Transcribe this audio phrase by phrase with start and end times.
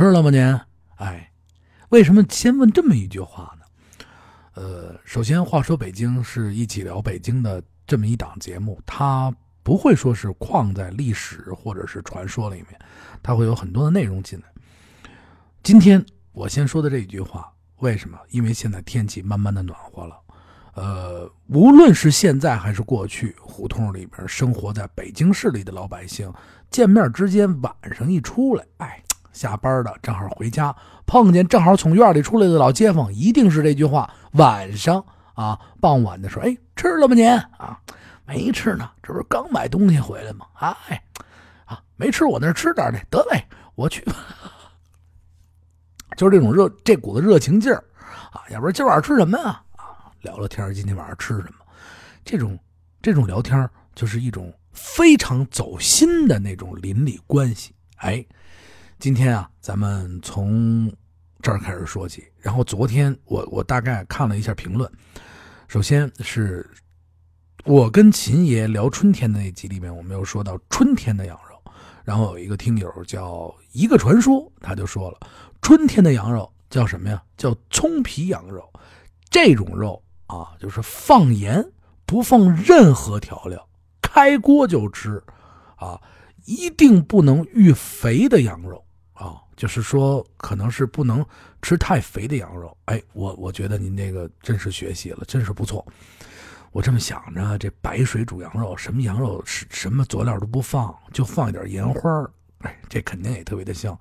[0.00, 0.58] 吃了吗您？
[0.96, 1.30] 哎，
[1.90, 3.66] 为什么先问这么一句话呢？
[4.54, 9.30] 呃，首先话说北京是一起聊北京的这么一档节目，它
[9.62, 12.80] 不会说是框在历史或者是传说里面，
[13.22, 14.46] 它会有很多的内容进来。
[15.62, 18.18] 今天我先说的这一句话，为什么？
[18.30, 20.18] 因为现在天气慢慢的暖和了。
[20.76, 26.32] 呃，无论是现在还是过去，胡同里边生活在北京市里的老百姓，
[26.70, 29.02] 见面之间晚上一出来，哎，
[29.32, 30.74] 下班的正好回家，
[31.06, 37.30] 碰见正好从院里出来的老街坊，一定是这句话：晚上啊，傍晚的时候，哎，吃了吗您？
[37.30, 37.78] 啊，
[38.26, 40.46] 没吃呢，这不是刚买东西回来吗？
[40.54, 41.02] 哎，
[41.64, 44.04] 啊，没吃，我那吃点去，得嘞，我去。
[46.16, 47.82] 就是这种热，这股子热情劲儿
[48.32, 49.62] 啊，要不然今晚上吃什么呀？
[50.22, 51.64] 聊聊天今天晚上吃什么？
[52.24, 52.58] 这种
[53.00, 57.74] 这种聊天就是一种非常走心的那种邻里关系。
[57.96, 58.22] 哎，
[59.00, 60.92] 今天啊，咱们从
[61.40, 62.22] 这儿开始说起。
[62.38, 64.90] 然后昨天我我大概看了一下评论，
[65.68, 66.68] 首先是
[67.64, 71.72] 我跟秦爷聊春天的那集里面，我没有说到春天的羊肉。
[72.04, 75.18] 然后有一个听友叫一个传说，他就说了，
[75.62, 77.22] 春天的羊肉叫什么呀？
[77.38, 78.70] 叫葱皮羊肉。
[79.30, 80.02] 这种肉。
[80.26, 81.72] 啊，就是放盐，
[82.06, 83.68] 不放任何调料，
[84.00, 85.20] 开锅就吃，
[85.74, 86.00] 啊，
[86.44, 88.84] 一定不能遇肥的羊肉，
[89.60, 91.22] 就是说可能是不能
[91.60, 92.74] 吃太肥的羊肉。
[92.86, 95.86] 哎，我我觉得您这个真是学习了，真是不错。
[96.72, 102.26] 我这么想着，这白水煮羊肉，什么羊肉是什么佐料都不放，就放一点盐花
[102.60, 103.94] 哎，这肯定也特别的香。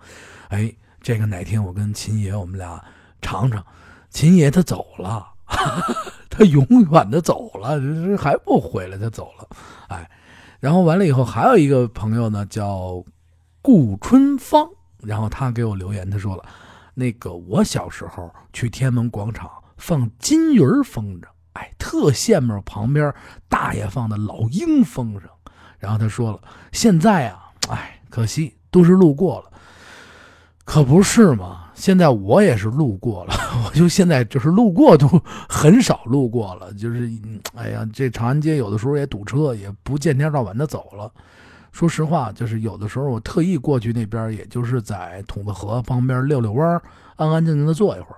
[0.48, 2.82] 哎，这个哪天我跟秦爷我们俩
[3.22, 3.62] 尝尝。
[4.10, 5.28] 秦爷他走了。
[6.30, 7.82] 他永远的走了，
[8.18, 8.98] 还不回来？
[8.98, 9.50] 他走了，
[9.90, 10.10] 哎，
[10.62, 13.04] 然后完了以后，还有一个朋友呢，叫
[13.62, 14.70] 顾春芳，
[15.04, 16.44] 然后他给我留言，他说了，
[16.94, 23.14] 那个我小时候去天安门广场放金鱼风筝，哎，特羡慕旁边
[23.48, 25.24] 大爷放的老鹰风筝，
[25.78, 29.52] 然后他说了，现在啊，哎，可惜都是路过了，
[30.66, 31.66] 可不是吗？
[31.76, 33.34] 现在我也是路过了，
[33.66, 35.08] 我就现在就是路过都
[35.48, 37.10] 很少路过了，就是
[37.56, 41.10] 哎呀，这长安街有的时候也堵车，也不见天到晚的走了。
[41.72, 46.82] 说实话，就是有的时候我特意过去那边，也就是在筒子河旁边溜溜弯，
[47.16, 48.16] 安安静静的坐一会儿。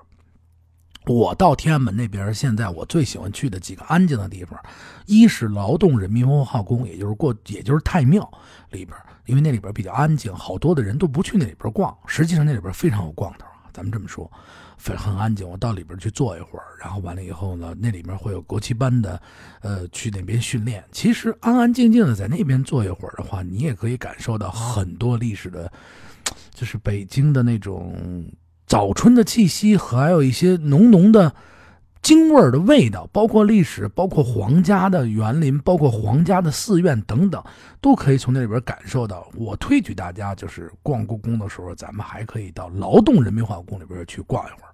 [1.07, 4.59] 我到天安门那边，现在我最喜欢去的几个安静的地方，
[5.07, 8.21] 一是劳动人民文化宫，也就是过，也就是太庙
[8.69, 8.95] 里边，
[9.25, 13.47] 因为那里边比较安静，好多的人都不去那里边逛，实际上那里边非常有逛头。
[13.73, 14.29] 咱们这么说，
[14.77, 15.47] 很很安静。
[15.47, 19.21] 我到里边去坐一会儿，然后完了以后呢，那里面会有国旗班的，
[19.61, 20.83] 呃，去那边训练。
[20.91, 25.71] 其实安安静静的在那边坐一会儿的话，你也可以感受到很多历史的，
[26.53, 28.25] 就是北京的那种
[28.67, 31.33] 早春的气息，还有一些浓浓的。
[32.01, 37.41] 京味儿的味道，包括历史，包括皇家的园林，包括皇家的寺院等等，
[37.79, 39.27] 都可以从那里边感受到。
[39.35, 44.73] 我推举大家，就是逛故宫的时候，咱们还可以到劳动人民文化宫里边去逛一会儿，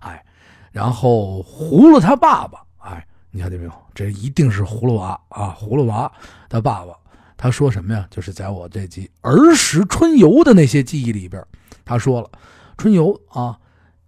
[0.00, 0.24] 哎，
[0.70, 3.72] 然后葫芦他爸爸，哎，你看见没有？
[3.92, 5.56] 这一定是葫芦娃啊！
[5.60, 6.10] 葫芦娃
[6.48, 6.96] 他爸爸，
[7.36, 8.06] 他说什么呀？
[8.08, 11.44] 就是在我这集儿时春游的那些记忆里边，
[11.84, 12.30] 他说了，
[12.76, 13.58] 春游啊，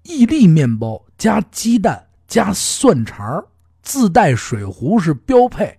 [0.04, 2.06] 伊利面包加鸡蛋。
[2.30, 3.44] 加蒜肠
[3.82, 5.76] 自带水壶是标配，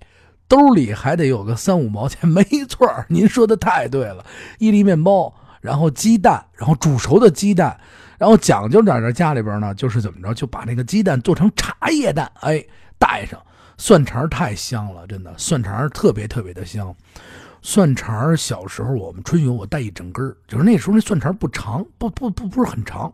[0.49, 2.27] 兜里还得有个三五毛钱。
[2.27, 4.25] 没错您说的太对了。
[4.59, 7.79] 伊利面包，然后鸡蛋，然后煮熟的鸡蛋，
[8.19, 12.61] 然后讲究点儿，家里边呢就是怎么着，就把那个鸡蛋做成茶叶蛋，哎，
[12.99, 13.41] 带上
[13.77, 16.93] 蒜肠太香了，真的，蒜肠特别特别的香。
[17.61, 23.13] 蒜肠小时候我们春游我带一整根就是那时候那蒜肠不长，不不不不是很长。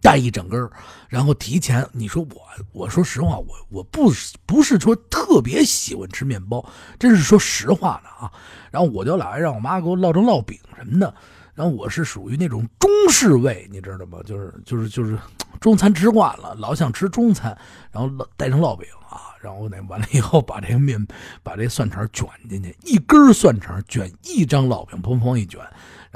[0.00, 0.68] 带一整根
[1.08, 2.40] 然后提前你说我，
[2.72, 4.12] 我说实话，我我不
[4.44, 6.64] 不是说特别喜欢吃面包，
[6.98, 8.32] 真是说实话的啊。
[8.70, 11.14] 然后我就老爱让我妈给我烙成烙饼什么的。
[11.54, 14.18] 然后我是属于那种中式味，你知道吗？
[14.26, 15.18] 就是就是就是
[15.58, 17.56] 中餐吃惯了，老想吃中餐，
[17.90, 19.32] 然后带上烙饼啊。
[19.40, 21.06] 然后那完了以后，把这个面
[21.42, 25.60] 把这蒜肠卷进去，一根蒜肠卷一张烙饼，砰砰一卷，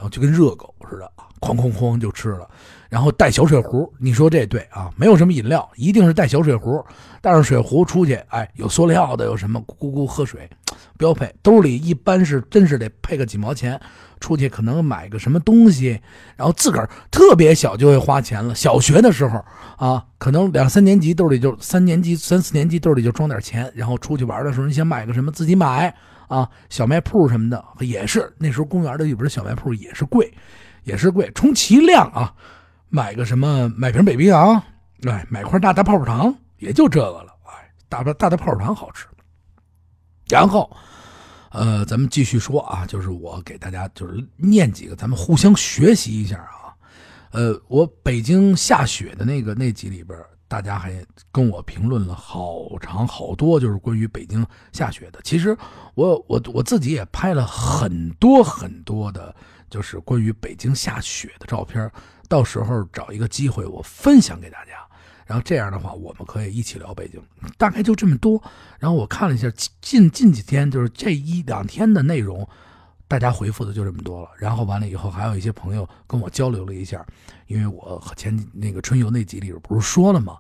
[0.01, 2.49] 然后就跟热狗似的，哐哐哐就吃了。
[2.89, 4.91] 然后带小水壶，你说这对啊？
[4.97, 6.83] 没有什么饮料，一定是带小水壶，
[7.21, 10.49] 带上水壶出去，哎，有塑料的，有什么咕咕喝水，
[10.97, 11.31] 标配。
[11.43, 13.79] 兜里一般是真是得配个几毛钱，
[14.21, 16.01] 出去可能买个什么东西，
[16.35, 18.55] 然后自个儿特别小就会花钱了。
[18.55, 19.45] 小学的时候
[19.77, 25.95] 啊，可能两三年级兜里就三年级三四年级兜里就装点钱，然后出去玩的时候，你想买个什么自己买
[26.31, 30.33] 啊，小卖铺什么的也是那时候公园的里边小卖铺也是贵。
[30.85, 32.35] 也是贵，充其量啊，
[32.89, 34.61] 买个什么买瓶北冰洋，
[35.07, 39.07] 哎，买块大大泡泡糖，也就这个了，哎，大大大泡泡糖好吃。
[40.31, 40.75] 然后，
[41.51, 46.73] 呃，咱们继续说啊，就是我给大家就是念几个，咱们互相学习一下啊。
[47.33, 50.19] 呃，我北京下雪的那个那集里边。
[50.51, 50.93] 大家还
[51.31, 55.21] 跟我评论了好长好多，就是关于北京下雪的。
[55.23, 55.57] 其实
[55.95, 59.33] 我我我自己也拍了很多很多的，
[59.71, 61.89] 就是关于北京下雪的照片。
[62.29, 64.73] 到时候找一个机会，我分享给大家。
[65.25, 67.23] 然后这样的话，我们可以一起聊北京。
[67.57, 68.43] 大概就这么多。
[68.81, 69.49] 然后我看了一下
[69.81, 72.49] 近近几天，就是这一两天的内容。
[73.11, 77.05] 大家回复的就这么多了，然后完了以后，还有一些朋友跟我交流了一下，
[77.49, 80.39] 因为我前那个春游那集里边不是说了吗？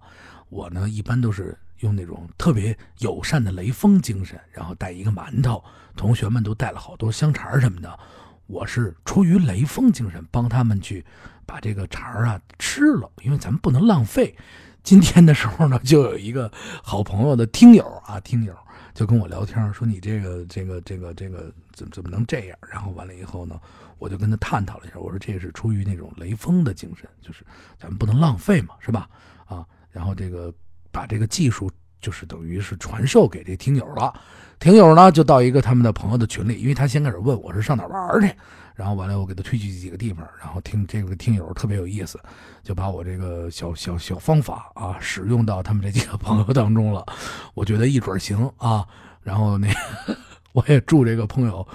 [0.50, 5.60] 我呢一般都是用那种特别友善的雷锋精神，然后带一个馒头，
[5.96, 7.98] 同学们都带了好多香肠什么的，
[8.46, 11.04] 我是出于雷锋精神帮他们去
[11.44, 14.36] 把这个肠啊吃了，因为咱们不能浪费。
[14.84, 16.52] 今天的时候呢，就有一个
[16.84, 18.56] 好朋友的听友啊，听友。
[19.00, 22.58] 就跟我聊天说你这个这个这个这个怎么怎么能这样？
[22.70, 23.58] 然后完了以后呢，
[23.98, 27.42] 我就跟他探讨了一下，我说这是出于那种雷锋的精神，就是
[27.78, 29.08] 咱们不能浪费嘛，是吧？
[29.46, 30.52] 啊，然后这个
[30.92, 34.12] 把这个技术就是等于是传授给这听友了，
[34.58, 38.32] 听友呢就到一个他们的朋友的群里，因为他先开始问我是上哪玩去。
[38.76, 42.18] 然后完了，我给他推荐几个地方，然后听这个听友特别有意思，
[42.62, 47.04] 就把我这个小小小方法啊使用到他们这几个朋友当中了。
[47.52, 48.86] 我觉得一准行啊。
[49.22, 49.68] 然后那
[50.52, 51.66] 我也祝这个朋友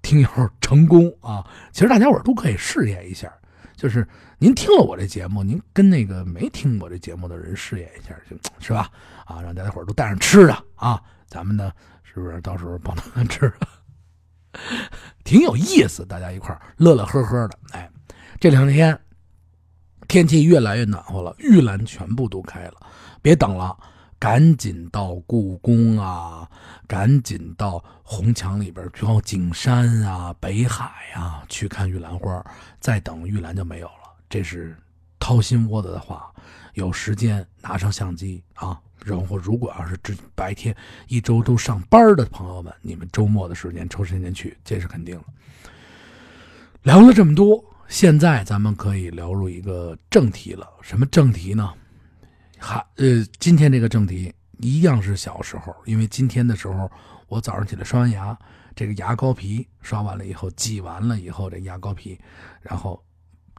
[0.00, 0.28] 听友
[0.62, 1.44] 成功啊。
[1.70, 3.30] 其实大家伙都可以试验一下，
[3.76, 4.06] 就是
[4.38, 8.90] 您听了我这节目，您跟那个没听我这节目的人试验一下，就 是吧？
[9.24, 11.72] 啊，让大家伙都带上吃的啊，咱们呢
[12.02, 13.52] 是不是到时候帮他们吃？
[15.24, 17.58] 挺有意思，大家一块乐乐呵呵的。
[17.72, 17.90] 哎，
[18.38, 18.98] 这两天
[20.06, 22.74] 天气越来越暖和了，玉兰全部都开了，
[23.20, 23.76] 别等了，
[24.24, 26.48] 赶紧到故宫啊，
[26.86, 32.42] 赶紧到红墙里边，去景山啊、北海啊去看玉兰花。
[32.80, 34.74] 再等玉兰就没有了，这是
[35.18, 36.32] 掏心窝子的话。
[36.72, 38.80] 有时间拿上相机啊。
[39.04, 40.74] 然后，如果要是这白天
[41.08, 45.24] 一周都上班的朋友们，你们周末的时间抽时间去，这是肯定的。
[46.82, 50.66] 聊了这么多，现在咱们可以聊入一个正题了。
[50.80, 51.74] 什么正题呢？
[52.64, 56.90] 还呃，今天这个正题一样是小时候，因为今天的时候
[57.28, 58.36] 我早上起来刷完牙，
[58.74, 62.18] 这个牙膏皮刷完了以后，挤完了以后，这牙膏皮，
[62.62, 63.04] 然后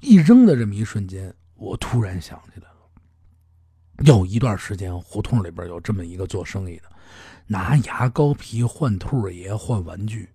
[0.02, 2.75] 一扔的这么一瞬间，我突然想起来了。
[4.06, 6.90] 有一段时间，胡同里边有这么一个做生意的，
[7.46, 10.28] 拿牙膏皮换兔爷、换玩具，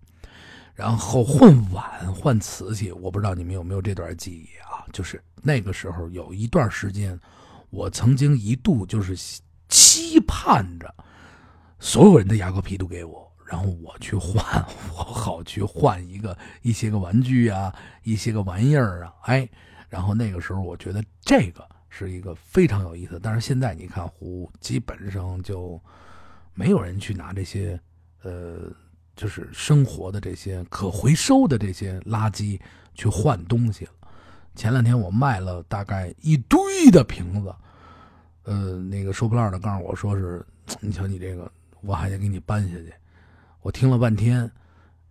[0.75, 2.93] 然后换碗、换瓷器。
[2.93, 4.87] 我不知道你们有没有这段记忆啊？
[4.93, 7.19] 就是那个时候有一段时间，
[7.71, 9.17] 我曾经一度就是
[9.69, 10.95] 期盼着
[11.79, 14.45] 所有人的牙膏皮都给我，然后我去换，
[14.95, 19.49] 我好去换一个一些个玩具啊，一些个玩意儿啊，哎，
[19.89, 21.67] 然后那个时候我觉得这个。
[21.93, 25.79] 是一个非常有意思，但是现在你看，湖基本上就
[26.55, 27.77] 没有人去拿这些，
[28.23, 28.73] 呃，
[29.17, 32.61] 就是生活的这些可回收的这些垃圾
[32.95, 33.91] 去换东西了。
[34.55, 36.61] 前两天我卖了大概一堆
[36.93, 37.53] 的瓶子，
[38.51, 40.45] 呃，那个收破烂的告诉我说是，
[40.81, 41.49] 你瞧你这个，
[41.83, 42.93] 我还得给你搬下去。
[43.61, 44.51] 我听了半天，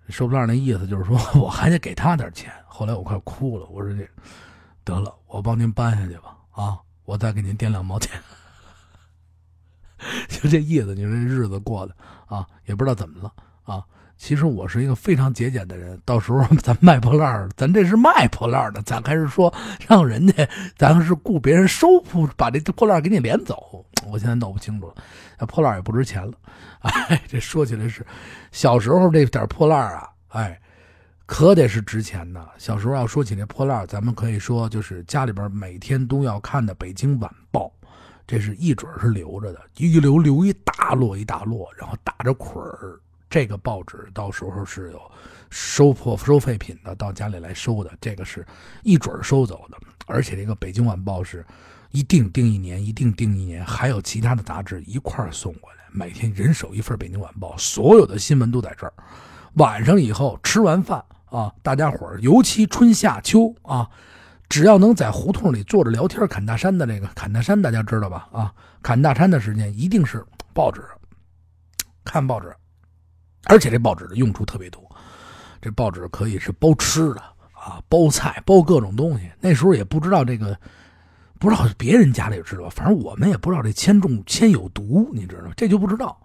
[0.09, 2.51] 收破烂那意思就是说 我还得给他点钱。
[2.67, 4.05] 后来我快哭了，我说这
[4.83, 6.37] 得了，我帮您搬下去吧。
[6.51, 8.21] 啊，我再给您垫两毛钱，
[10.27, 10.93] 就这意思。
[10.93, 13.85] 你说这日子过的啊，也不知道怎么了啊。
[14.19, 15.99] 其实我是一个非常节俭的人。
[16.05, 19.51] 到时候咱卖破烂咱这是卖破烂的，咱还是说
[19.87, 20.47] 让人家，
[20.77, 23.83] 咱是雇别人收铺，把这破烂给你连走。
[24.05, 24.95] 我现在弄不清楚了，
[25.39, 26.33] 那破烂也不值钱了。
[26.81, 28.05] 哎，这说起来是
[28.51, 30.59] 小时候这点破烂啊，哎。
[31.25, 32.43] 可得是值钱的。
[32.57, 37.71] 小时候要说起这破烂咱们可以说就是家里边每天都要看的《北京晚报》，
[38.25, 42.99] 这是一准是留着的，一留留一大摞一大摞，然后打着捆儿。
[43.29, 45.11] 这个报纸到时候是有
[45.49, 48.45] 收破收废品的到家里来收的，这个是
[48.83, 49.77] 一准收走的。
[50.07, 51.45] 而且这个《北京晚报》是
[51.91, 58.93] 一定订一年，一定订一年，还有其他的杂志一块送过来，每天人手一份《北京晚报》，所有的新闻都在这儿。
[59.53, 61.03] 晚上以后吃完饭。
[61.29, 63.87] 啊，大家伙儿，尤其春夏秋啊，
[64.49, 68.27] 只要能在胡同里坐着聊天、侃大山的这个侃大山，大家知道吧？
[68.31, 70.81] 啊，侃大山的时间一定是报纸，
[72.03, 72.51] 看报纸，
[73.49, 74.81] 而且这报纸的用处特别多，
[75.61, 79.29] 这报纸可以是包吃的啊，包菜，包各种东西。
[79.41, 80.57] 那时候也不知道这个，
[81.39, 85.51] 不知道别人家里知道，反正我们也不知道这铅中铅有毒，你知道吗？
[85.57, 86.17] 这就不知道。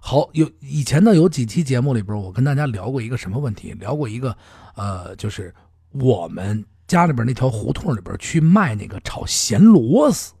[0.00, 3.72] 好，有以前呢，有几期节目里边，我跟大家聊过一个什么问题？
[3.72, 4.36] 聊过一个，
[4.76, 5.52] 呃，就是
[5.90, 10.32] 我们家里边那条胡同里边去卖那个炒咸螺丝，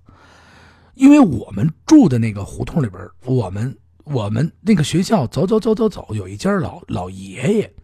[0.94, 7.74] 因为我们住的那个胡同里边，我们我们那个学校走走走走走，有一家老老爷爷，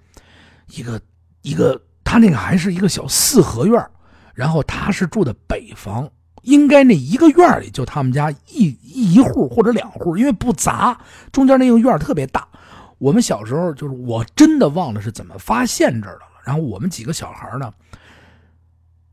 [0.68, 1.00] 一个
[1.42, 3.84] 一个他那个还是一个小四合院，
[4.32, 6.08] 然后他是住的北房。
[6.42, 11.00] 应该那一个院里就他们家一一户或者两户，因为不杂，
[11.30, 12.46] 中间那个院特别大。
[12.98, 16.20] 我们小时候就是我真的忘了是怎么发现这的了。
[16.44, 17.72] 然后我们几个小孩呢，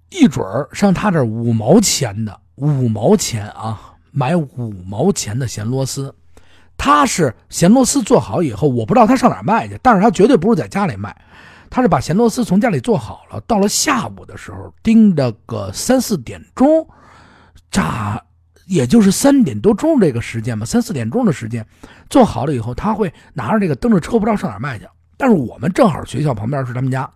[0.10, 6.14] 一准儿上他这五毛钱的五毛钱啊，买五毛钱的咸螺丝。
[6.80, 11.16] 他是咸螺丝做好以后，我不知道他上哪卖去，但是他绝对不是在家里卖，
[11.70, 16.88] 他是把咸螺丝从家里做好了，到了下午的时候，盯着个三四点钟。
[17.72, 18.20] 炸，
[18.66, 21.64] 也就是三点多钟这个时间吧，三四点钟的时间，
[22.10, 24.88] 做好了以后，他会拿着这个蹬着车，不知道上哪卖去。
[25.18, 27.08] 但是我们正好学校旁边是他们家，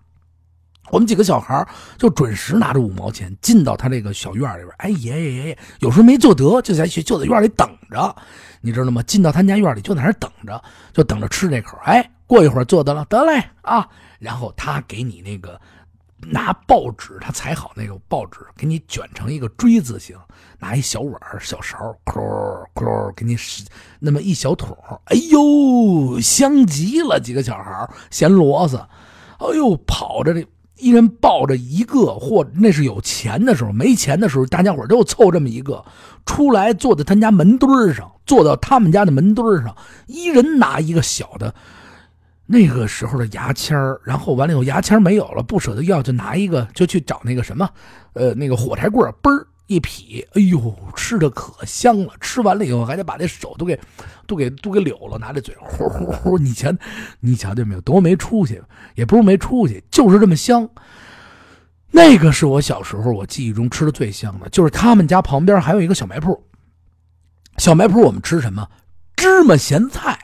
[0.91, 1.67] 我们几个小孩
[1.97, 4.69] 就准时拿着五毛钱进到他这个小院里边。
[4.77, 8.15] 哎，爷爷爷爷，有时候没做得，就在学就在院里等着，
[8.63, 9.03] 你知道吗？
[9.03, 11.77] 进到他家院里就在那等着，就等着吃这口。
[11.83, 15.59] 哎，过一会儿做得了，得嘞啊，然后他给你那个。
[16.25, 20.17] 拿报纸，他裁好那个报纸，给你卷成一个锥字形，
[20.57, 22.21] 拿一小碗小勺，扣
[22.73, 23.65] 扣给你使
[23.99, 24.73] 那么一小桶，
[25.07, 27.19] 哎呦，香极了！
[27.19, 30.47] 几个小孩咸螺丝，哎呦，跑着这
[30.83, 35.83] 一人抱着一个，或那是有钱的时候，没钱的时候，大家伙都凑这么一个
[36.25, 39.73] 出来，坐在他家门墩上，坐到他们家的门墩上，
[40.07, 41.55] 一人拿一个小的。
[42.45, 47.69] 那个时候的牙签然后完了以后牙签没有了，不舍得要，就拿一个就去找那个什么，
[48.11, 52.13] 呃，那个火柴棍嘣儿一劈，哎呦，吃的可香了。
[52.19, 53.79] 吃完了以后还得把这手都给，
[54.27, 56.37] 都给都给柳了，拿这嘴呼呼呼。
[56.37, 56.71] 你瞧，
[57.19, 57.81] 你瞧见没有？
[57.81, 58.61] 多没出息，
[58.95, 60.69] 也不是没出息，就是这么香。
[61.91, 66.43] 那个是我小时候我记忆中吃的最香的，就是他们家旁边还有一个小卖铺。
[67.57, 68.67] 小卖铺我们吃什么？
[69.15, 70.19] 芝麻咸菜。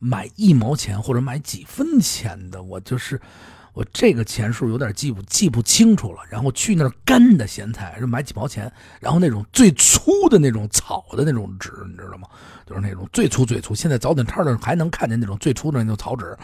[0.00, 3.20] 买一毛钱或者买几分钱的，我就是
[3.78, 6.18] 我这个钱数有点记不记不清楚了。
[6.28, 12.26] 然后去那儿干的咸菜是买几毛钱，然后那种最粗的那种草的那种纸，你知道吗？
[12.66, 13.76] 就是那种最粗最粗。
[13.76, 16.36] 现在早点摊上还能看见那种最粗的那种草纸，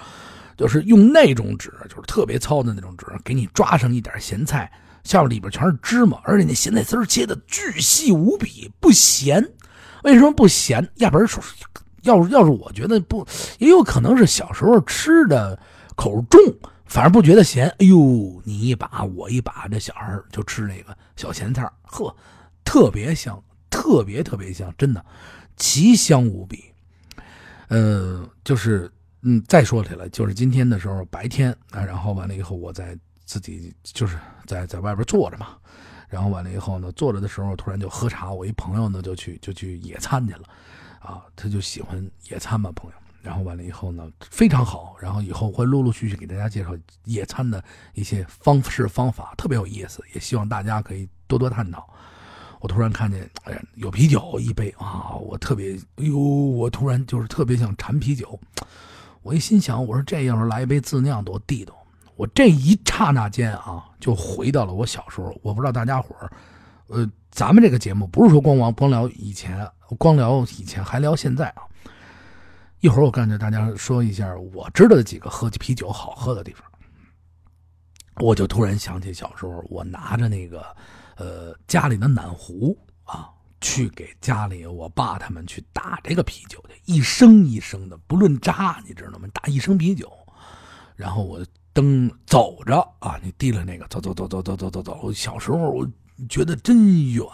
[0.57, 4.71] 就是用那种纸，就是特别糙的那种纸，给你抓上一点咸菜，
[5.03, 9.45] 下面里边全是芝麻，而且那咸菜丝切的巨细无比，不咸。
[10.05, 10.89] 为什么不咸？
[10.99, 11.43] 压根儿说。
[12.03, 13.27] 要是要是我觉得不，
[13.59, 15.59] 也有可能是小时候吃的
[15.97, 16.39] 口重，
[16.87, 17.69] 反而不觉得咸。
[17.79, 22.15] 哎呦，你一把我一把，这小孩就吃那个小咸菜，呵，
[22.65, 25.05] 特别香，特别特别香，真的，
[25.57, 26.65] 奇香无比。
[27.69, 28.91] 呃，就是
[29.23, 35.57] 嗯，再说起来，就是今天的时候白天啊，然后完了以后，我在自己就是在在外边坐着嘛，
[36.09, 40.43] 然后完了以后呢，坐着的时候突然就喝茶，我一朋友呢就去就去野餐去了。
[41.01, 42.97] 啊，他就喜欢野餐嘛，朋友。
[43.25, 44.95] 然后完了以后呢，非常好。
[45.01, 46.71] 然后以后会陆陆续续给大家介绍
[47.05, 47.65] 野餐的
[47.95, 50.03] 一些方式方法，特别有意思。
[50.15, 51.89] 也希望大家可以多多探讨。
[52.61, 55.17] 我突然看见，哎呀，有啤酒一杯啊！
[55.17, 58.39] 我特别，哎呦，我突然就是特别想馋啤酒。
[59.23, 61.75] 我一心想，我说这要是来一杯自酿多地道。
[62.17, 65.35] 我这一刹那间啊，就回到了我小时候。
[65.43, 66.31] 我不知道大家伙儿，
[66.89, 69.67] 呃，咱们这个节目不是说光光光聊以前。
[69.99, 71.63] 光聊以前，还聊现在啊！
[72.85, 76.63] 一会儿我跟着大家说一下我知道的几个喝啤酒好喝的地方。
[78.17, 80.63] 我就突然想起小时候，我拿着那个
[81.17, 83.31] 呃家里的暖壶啊，
[83.63, 89.27] 去给家里我爸他们去打这个啤酒去，一升一升的，不论扎，你知道吗？
[89.33, 90.13] 打一升啤酒，
[90.95, 95.11] 然后我蹬走着啊，你提了那个走走走走走走走走。
[95.11, 95.89] 小时候我。
[96.29, 97.27] 觉得真远，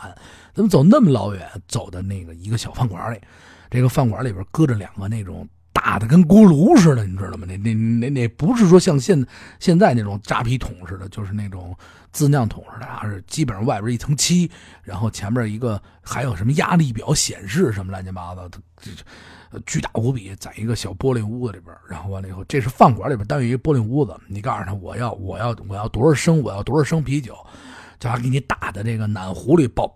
[0.54, 1.47] 怎么走那么老远？
[1.69, 3.21] 走的那个一个小饭馆里，
[3.70, 7.46] 这个饭馆里边搁着两个那种大的跟锅炉似的，你知道吗？
[7.48, 9.24] 那那那那不是说像现
[9.58, 11.74] 现在那种扎啤桶似的，就是那种
[12.12, 14.50] 自酿桶似的，还是基本上外边一层漆，
[14.82, 18.58] 然后前面一个还有什么压力表显示什么乱七八糟的，
[19.64, 21.74] 巨大无比，在一个小玻璃屋子里边。
[21.88, 27.36] 然后完了以后，这是饭馆里边单有一个玻璃屋子，你告诉他我要我要我要多少升，我要多少升啤酒。
[27.98, 29.94] 叫他给你打的这个暖壶里爆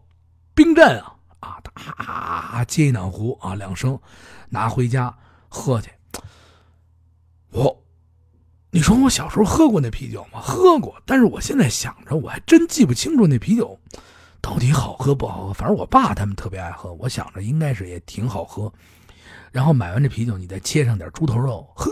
[0.55, 1.15] 冰镇啊
[1.45, 1.61] 啊！
[1.97, 3.99] 啊，接一暖壶啊，两升，
[4.49, 5.15] 拿回家
[5.49, 5.91] 喝去。
[7.51, 7.85] 我
[8.71, 10.41] 你说我小时候喝过那啤酒吗？
[10.41, 13.79] 喝过，但是我现在想着，我还真记不清楚那啤酒
[14.41, 15.53] 到底好喝不好喝。
[15.53, 18.73] 反正我爸他们特别爱喝，我想着应该是也挺好喝。
[19.53, 21.91] 然后买完这啤酒，你再切上点猪头肉，呵，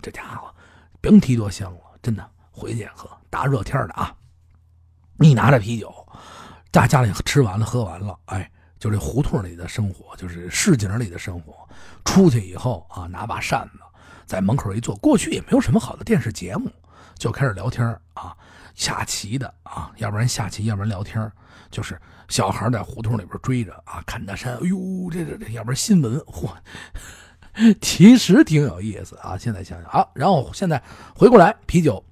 [0.00, 0.54] 这家伙
[1.00, 2.30] 甭提多香了，真的。
[2.56, 4.14] 回去喝，大热天的啊，
[5.16, 5.92] 你拿着啤酒，
[6.70, 8.48] 在家里吃完了喝完了，哎，
[8.84, 11.66] 就这胡同里的生活，就是市井里的生活。
[12.04, 13.78] 出去以后啊，拿把扇子。
[14.26, 16.70] 在门口一坐，过去也没有什么好的电视节目，
[17.16, 18.36] 就开始聊天啊，
[18.74, 21.32] 下棋的啊，要不然下棋，要不然聊天
[21.70, 21.98] 就是
[22.28, 24.76] 小孩在胡同里边追着啊，看大山，哎呦，
[25.10, 26.50] 这这这，要不然新闻，嚯，
[27.80, 29.34] 其实挺有意思啊。
[29.38, 30.82] 现在想想啊，然后现在
[31.14, 32.04] 回过来，啤酒，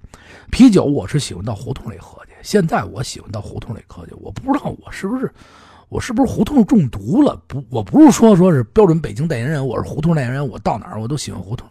[0.49, 2.31] 啤酒，我是喜欢到胡同里喝去。
[2.41, 5.31] 现在我喜欢到胡同里喝去，我不知道我是不是，
[5.93, 7.39] 我是不是胡同中毒了？
[7.45, 11.69] 不，我不是说说是标准北京代言人，我是胡同代言人，我到哪儿我都喜欢胡同。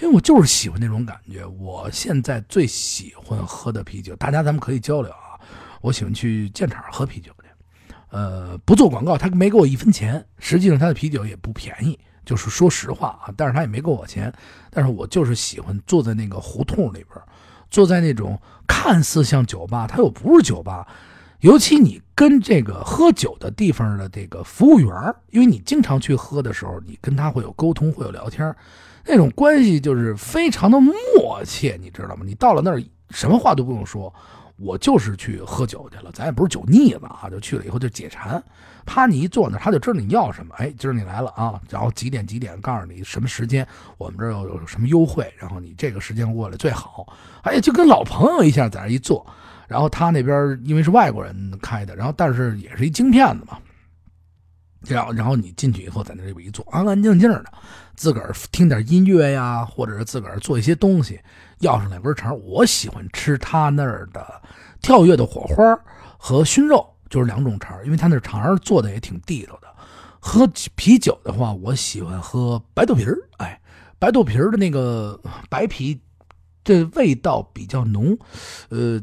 [0.00, 1.46] 因为我就是喜欢那种感觉。
[1.46, 5.38] 我现在最喜欢喝的啤酒，大家咱们可以交流啊。
[5.82, 10.26] 我喜欢去建厂喝啤酒去，呃，不做广告，他没给我一分钱。
[10.40, 13.32] 实际上他的啤酒也不便宜，就是说实话啊。
[13.36, 14.34] 但是他也没给我钱。
[14.68, 17.24] 但是我就是喜欢坐在那个胡同里边，
[17.70, 20.84] 坐在那种看似像酒吧，他又不是酒吧。
[21.40, 24.88] 尤其你跟这个喝酒的地方的这个服务员，
[25.30, 28.54] 因为你经常去喝的时候，你跟他会有沟通，会有聊天。
[29.06, 32.22] 那种关系就是非常的默契，你知道吗？
[32.24, 34.10] 你到了那儿，什么话都不用说，
[34.56, 38.42] 我就是去喝酒去了，咱也不是酒腻子啊，就去了以后就解馋。
[38.86, 40.54] 啪，你一坐那，他就知道你要什么。
[40.56, 43.66] 哎，今儿你来了啊，然后几点几点，告诉你什么时间，
[43.98, 47.06] 我们这儿有有什么优惠，然后你这个时间过来最好。
[47.42, 49.26] 哎呀，就跟老朋友一下在那一坐。
[49.68, 53.58] 然后他那边因为是外国人开的，然后但是也是一京片子嘛。
[54.86, 57.44] 然后，然后你进去以后，在那里边一坐，安安静静的，
[57.96, 61.18] 自个儿听点音乐呀，或者是自个儿做一些东西，
[61.60, 62.38] 要上两根肠。
[62.40, 64.42] 我喜欢吃他那儿的
[64.82, 65.64] 跳跃的火花
[66.18, 69.68] 和熏肉，就是两种肠，因为他那肠做的也挺地道的。
[70.20, 73.58] 喝啤酒的话，我喜欢喝白豆皮儿，哎，
[73.98, 75.98] 白豆皮儿的那个白啤，
[76.62, 78.14] 这味道比较浓，
[78.68, 79.00] 呃，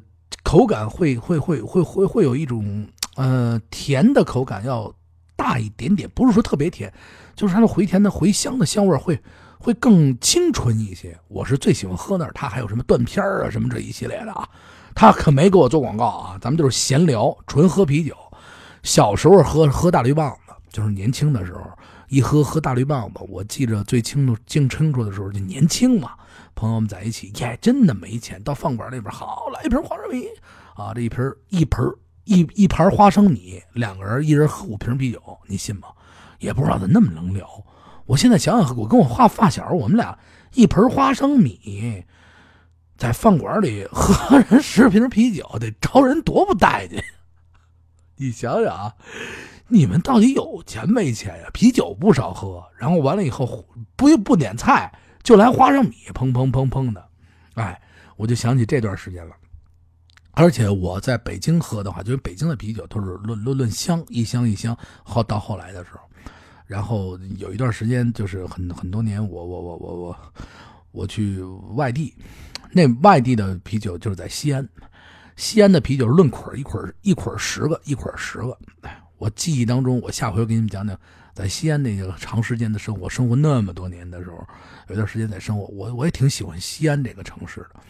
[0.52, 2.86] 口感会会会会会会有一种
[3.16, 4.94] 呃甜的口感要。
[5.34, 6.94] 大一点点，不是说特别甜，
[7.36, 9.20] 就是它的回甜的回香的香味会
[9.58, 11.18] 会更清纯一些。
[11.30, 14.48] 我是最喜欢喝那儿，它还有什么断片儿啊什么这一系列的啊，
[14.94, 18.16] 他可没给我做广告啊，咱们就是闲聊，纯喝啤酒。
[18.84, 21.62] 小时候喝喝大绿棒子，就是年轻的时候
[22.08, 26.12] 一喝喝大绿棒子，我记着最清楚、净清楚的时候就年轻嘛，
[26.56, 30.28] 朋友们在一起，耶，真的没钱，到饭馆里边好来一瓶花生米
[30.76, 31.86] 啊，这一瓶一盆
[32.26, 35.88] 一一盘花生米，两个人一人喝五瓶啤酒，你信吗？
[36.40, 37.48] 也不知道咋那么能聊。
[38.06, 40.18] 我现在想想，我跟我发发小，我们俩
[40.54, 42.06] 一盆花生米，
[42.98, 47.04] 在饭馆里喝人十瓶啤酒，得招人多不待见。
[48.18, 48.94] 你想想啊，
[49.68, 51.50] 你们到底有钱没钱呀？
[51.54, 57.08] 啤酒不少喝，然后完了以后不不点菜，就来花生米，砰砰砰砰的。
[57.56, 57.80] 哎，
[58.16, 59.36] 我就想起这段时间了。
[60.34, 64.76] 而且我在北京喝的话，就是北京的啤酒都是论论论香，一箱一箱。
[65.04, 66.00] 后到后来的时候，
[66.66, 70.34] 然后有一段时间就是很很多年，我我我我我
[70.92, 71.42] 我去
[71.76, 72.16] 外地，
[72.72, 74.68] 那外地的啤酒就是在西安，
[75.36, 78.58] 西安的啤酒论捆一捆一捆十个，一捆十个。
[78.82, 80.98] 哎我记忆当中，我下回给你们讲讲，
[81.34, 84.46] 在西安那个长时间的生活，生活那么多年的时候，
[84.88, 87.82] 有一段时间在生活，我我也挺喜欢西安这个城市的。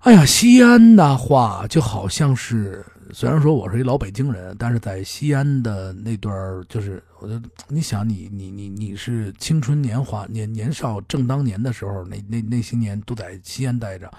[0.00, 6.34] 哎呀，西安的话就好像是，虽然说我是一老北京人，但是在西安的那段
[6.68, 14.10] 就是，我就你想，你你你你是青春年华年年少正当年的时候，那那那些年都在西安待着，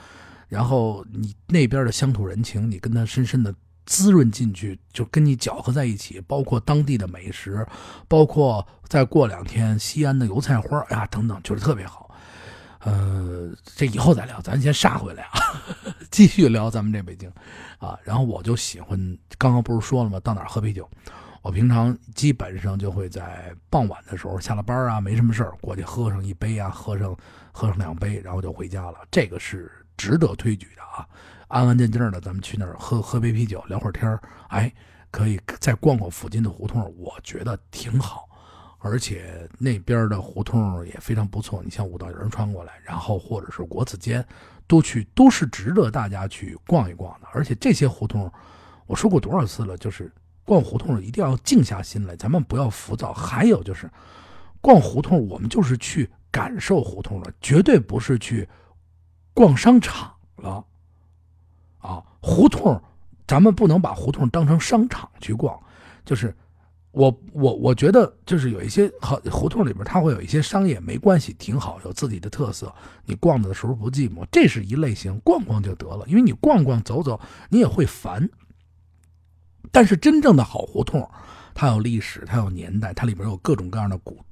[0.47, 3.54] 然后你那边的乡土人情，你跟他深深的
[3.86, 7.65] 滋润进去，就跟你搅和在一起，包括当地的美食，
[8.08, 12.10] 包括再过两天西安的油菜花呀等等，就是特别好。
[12.80, 15.39] 呃，这以后再聊，咱先杀回来啊，
[16.12, 17.28] 继续聊咱们这北京，
[17.80, 18.98] 啊，然后我就喜欢，
[19.39, 20.19] 刚刚不是说了吗？
[20.19, 20.88] 到哪喝啤酒？
[21.41, 27.15] 我平常基本上就会在傍晚的时候下了班啊，没什么事过去喝上一杯啊，喝上
[27.52, 28.98] 喝上两杯，然后就回家了。
[29.12, 31.08] 这个是值得推举的啊，
[31.47, 34.73] 安安静静的，咱们去那儿喝喝杯啤酒，聊会儿天哎，
[35.12, 38.27] 可以再逛逛附近的胡同，我觉得挺好。
[38.79, 44.23] 而且那边的胡同也非常不错，你像五道营穿过来，然后或者是国子监，
[44.67, 47.27] 都去都是值得大家去逛一逛的。
[47.34, 48.31] 而且这些胡同，
[48.86, 50.12] 我说过多少次了，就是
[50.43, 53.12] 逛胡同一定要静下心来，咱们不要浮躁。
[53.12, 53.89] 还有就是
[54.62, 58.47] 逛胡同，我们就是去感受胡同的，绝对不是去
[59.34, 60.63] 逛商场了，
[61.86, 62.82] 啊，胡同，
[63.28, 65.56] 咱们不能把胡同当成商场去逛，
[66.04, 66.36] 就是
[66.91, 72.74] 我我我觉得就是有一些好胡同里边，它会有一些商业没关系，挺好，有自己的特色，
[73.06, 77.19] 你逛的时候不寂寞，这是一类型，逛逛就得了，因为你逛逛走走，
[77.50, 78.28] 你也会烦。
[79.71, 81.08] 但是真正的好胡同，
[81.54, 84.24] 它有历史，它有年代，它里边有各种各样的古，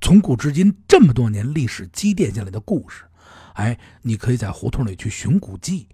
[0.00, 3.04] 从古至今这么多年历史积淀下来的故事。
[3.54, 5.86] 哎，你可以在胡同里去寻古迹，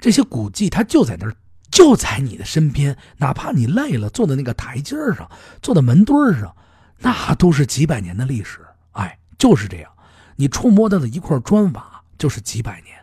[0.00, 1.36] 这些古迹它就在那儿，
[1.70, 2.96] 就在你的身边。
[3.18, 6.56] 哪怕你累了，坐在那个台阶上，坐在门墩上，
[6.98, 8.60] 那都是几百年的历史。
[8.92, 9.92] 哎，就是这样，
[10.36, 12.96] 你触摸到的一块砖瓦，就是几百年，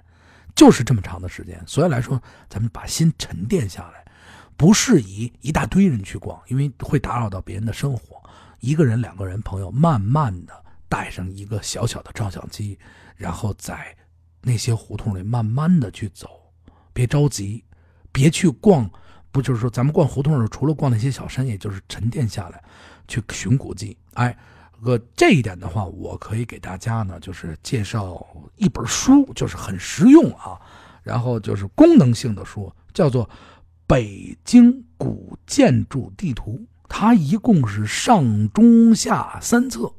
[0.55, 1.61] 就是这么长的时间。
[1.67, 4.03] 所以来说，咱们把心沉淀下来，
[4.57, 8.21] 不适宜一大堆人去逛，因为会打扰到别人的生活。
[8.59, 10.53] 一个人、两个人朋友，慢慢的
[10.89, 12.77] 带上一个小小的照相机。
[13.15, 13.95] 然后在
[14.41, 16.36] 那些胡同里慢慢的去走，
[16.97, 17.63] 别着急，
[18.11, 18.89] 别去逛。
[19.31, 22.59] 不就是说，咱们逛胡同的时候，除了逛那些小山，也就是沉淀下来，
[23.07, 23.95] 去寻古迹。
[24.15, 24.35] 哎，
[24.81, 30.59] 呃，这一点的话，我可以给大家呢，就是介绍一本书，就是很实用啊，
[31.03, 33.23] 然后就是功能性的书，叫做
[33.85, 36.53] 《北京古建筑地图》，
[36.89, 39.93] 它一共是上中下三册。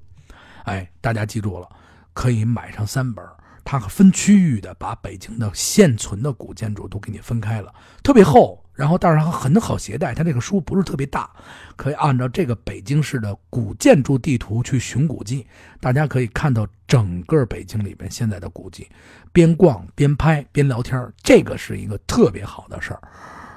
[0.64, 1.68] 哎，大家记住了。
[2.12, 3.24] 可以买上三本，
[3.70, 7.70] 它分区域的把北京的现存的古建筑都给你分开了，
[8.02, 10.14] 特别厚，然后但是它很好携带。
[10.14, 11.28] 它这个书不是特别大，
[11.76, 15.46] 可以按照这个北京市的古建筑地图去寻古迹，
[15.82, 18.88] 大家可以看到整个北京里边现在的古迹，
[19.34, 23.02] 边逛边拍边聊天，这个是一个特别好的事儿。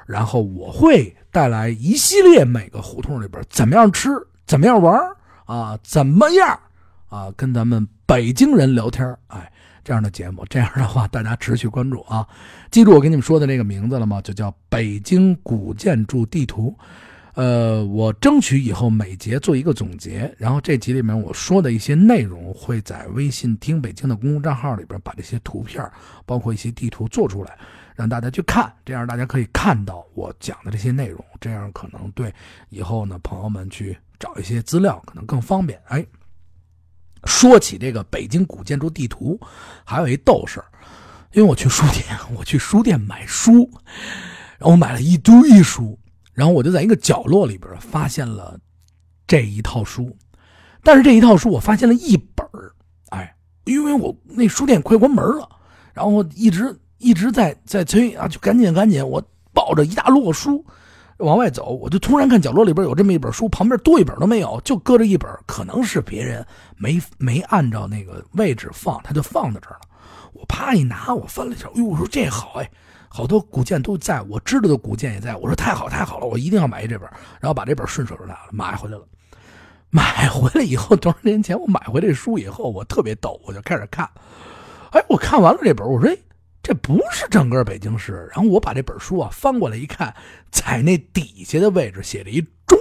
[0.06, 4.10] 然后我会带来一系列每个胡同里边怎么样吃，
[4.46, 5.00] 怎么样玩
[5.46, 6.60] 啊，怎么样
[7.08, 7.88] 啊，跟咱们。
[8.04, 9.50] 北京人聊天哎，
[9.84, 12.28] 这样的节目，这样的话，大家持续关注啊！
[12.70, 14.22] 记住我跟你们说的这个名字了吗？
[14.22, 16.76] 就叫《北京古建筑地图》。
[17.34, 25.84] 呃，我争取以后每节做一个总结，然后这集里面我说的一些内容，会在微信听北京的公众账号里边把这些图片，
[26.26, 27.58] 包括一些地图做出来，
[27.96, 32.34] 让大家去看，这样大家可以看到我讲的这些内容，这样可能对
[32.70, 35.82] 以后呢朋友们去找一些资料可能更方便。
[35.86, 36.06] 哎。
[37.26, 39.40] 说起这个北京古建筑地图，
[39.84, 40.64] 还有一逗事，
[41.34, 42.04] 因为我去书店，
[42.36, 43.70] 我去书店买书，
[44.58, 46.00] 然后我买了一堆书，
[46.34, 48.60] 然后我就在一个角落里边发现了
[49.28, 50.18] 这一套书，
[50.84, 52.48] 但是这一套书我发现了一本
[53.10, 55.48] 哎，因为我那书店快关门了，
[55.94, 60.66] 然后一直一直在在催啊，就赶紧赶紧，我抱着一大摞书。
[61.22, 66.46] 往外走，我就突然看角落里边有这么一本书，旁边多一本都没有，就搁着一本，可能是别人
[66.78, 69.82] 没没按照那个位置放，他就放在这儿了。
[70.34, 72.70] 我啪一拿，我翻了一下，哎呦，我说这好哎，
[73.08, 79.04] 好多古建都在我知道的古建也在，我说太好太好了，我一定要买这本，然后把这本顺手就拿了，买回来了。
[79.90, 84.10] 买回来以后，多少年前我买回这书以后，我特别逗，我就开始看，
[84.92, 86.18] 哎，我看完了这本，我说哎。
[86.64, 90.16] 这不是整个北京市，然后我把这本书啊翻过来一看，
[90.52, 92.78] 在那底下的位置写了一中，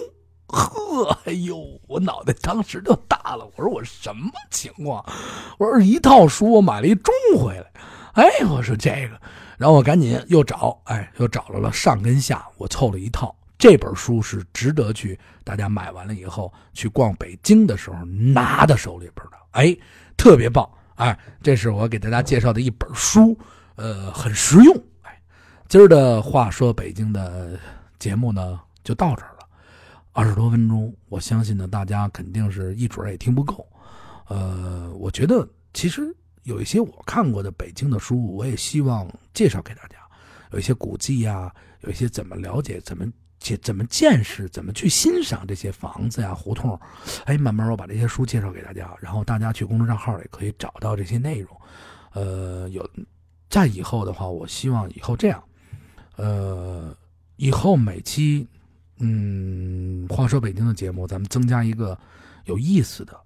[0.48, 5.02] 呵，哎呦，我脑袋当时就大了，我说我什么情况？
[5.58, 7.72] 我说一套书我买了一中回来，
[8.12, 9.18] 哎，我说这个，
[9.56, 13.34] 然后我赶紧又找，哎，又找着了上跟下，我凑了一套。
[13.56, 19.76] 这本书是值得去大家买完了以后去逛北京的时候拿到手里边的，哎，
[20.18, 23.38] 特别棒，哎，这是我给大家介绍的一本书。
[23.80, 24.76] 呃，很实用。
[25.04, 25.18] 哎，
[25.66, 27.58] 今儿的话说北京的
[27.98, 29.48] 节目呢，就到这儿了，
[30.12, 33.66] 二十多分钟，我相信呢，大家肯定是一准儿也听不够。
[34.28, 39.96] 呃，我觉得其实有一些我看过的北京的书，我也希望介绍给大家。
[40.52, 43.06] 有一些古迹呀，有一些怎么了解、怎么
[43.38, 46.78] 见、怎么见识、怎么去欣赏这些房子呀、胡同。
[47.24, 51.56] 哎，慢慢我把这些书介绍给大家，然后大家去公众账号里可以找到这些内容。
[52.12, 52.86] 呃，有。
[53.50, 55.42] 在以后的话，我希望以后这样，
[56.16, 56.96] 呃，
[57.36, 58.46] 以后每期，
[59.00, 61.98] 嗯，话说北京的节目，咱们增加一个
[62.44, 63.20] 有意思的。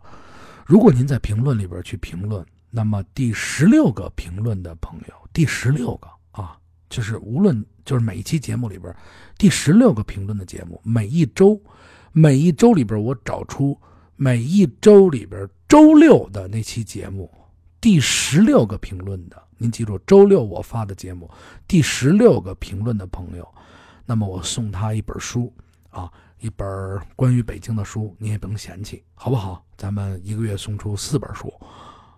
[0.65, 6.57] 如果您在评论里边去评论，那么第十六个评论的朋友，第十六个啊，
[6.89, 8.93] 就是无论就是每一期节目里边
[9.37, 11.61] 第十六个评论的节目，每一周，
[12.13, 13.79] 每一周里边我找出
[14.17, 17.31] 每一周里边周六的那期节目，
[17.85, 19.37] 第十六个评论的。
[19.59, 21.31] 您记住，周六我发的节目，
[21.69, 23.47] 第十六个评论的朋友，
[24.07, 25.53] 那么我送他一本书
[25.91, 26.67] 啊，一本
[27.15, 29.63] 关于北京的书，你也甭嫌弃，好不好？
[29.77, 31.53] 咱们一个月送出四本书，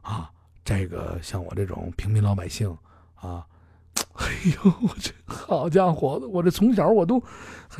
[0.02, 0.30] 啊，
[0.64, 2.70] 这个像我这种平民老百姓
[3.16, 3.44] 啊，
[4.14, 7.20] 哎呦，我这好家伙，我这从小我都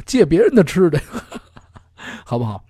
[0.05, 1.01] 借别人的吃的，
[2.27, 2.65] 好不好？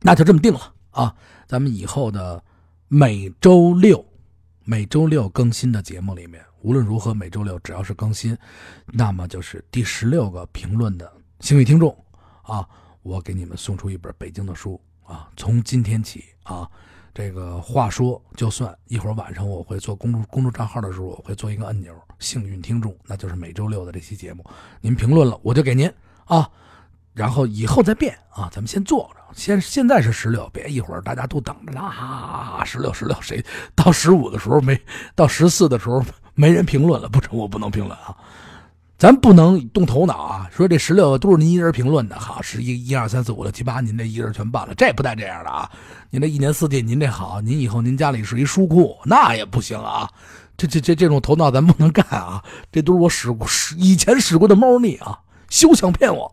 [0.00, 1.12] 那就这么定了啊！
[1.48, 2.40] 咱们以后的
[2.86, 4.04] 每周六、
[4.64, 8.36] 每周六更新的节目里面，无论如何每周六只要是更新，
[8.86, 11.96] 那么就是第十六个评论的幸运听众
[12.42, 12.68] 啊，
[13.02, 15.28] 我给你们送出一本北京的书啊！
[15.36, 16.68] 从今天起啊。
[17.14, 24.42] 这个话说，就算一会儿晚上我会做公众公众账号的时候，我会做一个按钮，幸运听众，那就是每周六的这期节目，
[24.80, 25.92] 您评论了我就给您
[26.24, 26.50] 啊，
[27.14, 31.82] 然后以后再变啊，咱们先做着，先现在是十六，别一会儿大家都等着呢，
[32.64, 33.44] 十六十六谁
[33.74, 34.80] 到十五的时候没
[35.14, 36.02] 到十四的时候
[36.34, 38.16] 没人评论了，不成，我不能评论啊。
[38.98, 40.48] 咱不能动头脑啊！
[40.52, 45.68] 说这十六都是您一人评论的，好，十一、一二、三四、五、六、七、八，您这一人全办了，这不带这样的啊！
[46.08, 50.08] 您这一年四季，您这好，您以后您家里是一书库，那也不行啊！
[50.56, 52.44] 这、这、这这种头脑咱不能干啊！
[52.70, 55.18] 这都是我使过、使以前使过的猫腻啊！
[55.50, 56.32] 休想骗我！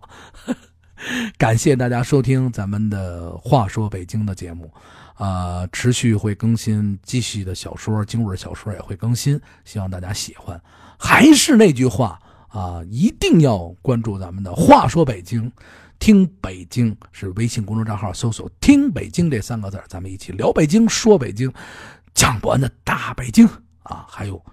[1.38, 4.72] 感谢大家收听咱们的《话说北京》的节目，
[5.16, 10.62] 啊，持续会更新继续的小说，京味小说也会更新，希望大家喜欢。
[10.98, 12.20] 还是那句话。
[12.50, 15.52] 啊，一定要关注咱们的话说北京，
[16.00, 21.54] 听北京是微信公众账号，搜索“听北京”这三个字咱们一起聊北京，说北京，
[22.16, 23.48] 讲不完的大北京
[23.84, 24.04] 啊！
[24.10, 24.44] 还有，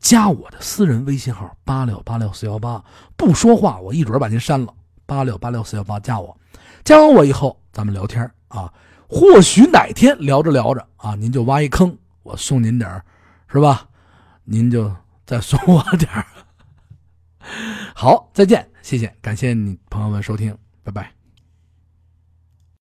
[0.00, 2.82] 加我的私人微信号八六八六四幺八，
[3.14, 4.72] 不说话我一准把您删了。
[5.06, 6.36] 八六八六四幺八加我，
[6.84, 8.72] 加完我以后咱们聊天啊，
[9.08, 13.02] 或许哪天聊着聊着啊，您就挖一坑，我送您点
[13.48, 13.88] 是吧？
[14.44, 14.94] 您就
[15.26, 16.08] 再送我点
[17.94, 21.23] 好，再见，谢谢，感谢你朋友们收听，拜拜。